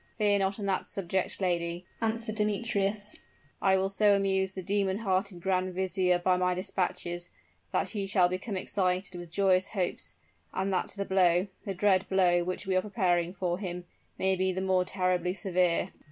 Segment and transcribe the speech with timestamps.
[0.17, 3.19] "Fear not on that subject, lady," answered Demetrius.
[3.61, 7.29] "I will so amuse the demon hearted grand vizier by my dispatches,
[7.71, 10.15] that he shall become excited with joyous hopes
[10.57, 13.85] so that the blow the dread blow which we are preparing for him
[14.17, 15.91] may be the more terribly severe."